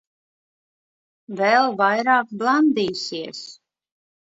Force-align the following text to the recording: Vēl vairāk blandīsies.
Vēl 1.43 1.71
vairāk 1.85 2.35
blandīsies. 2.43 3.49